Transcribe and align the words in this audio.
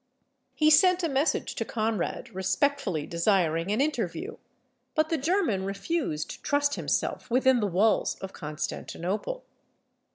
He 0.55 0.71
sent 0.71 1.03
a 1.03 1.07
message 1.07 1.53
to 1.53 1.63
Conrad 1.63 2.33
respectfully 2.33 3.05
desiring 3.05 3.71
an 3.71 3.79
interview, 3.79 4.37
but 4.95 5.09
the 5.09 5.17
German 5.19 5.63
refused 5.63 6.31
to 6.31 6.41
trust 6.41 6.73
himself 6.73 7.29
within 7.29 7.59
the 7.59 7.67
walls 7.67 8.15
of 8.15 8.33
Constantinople. 8.33 9.43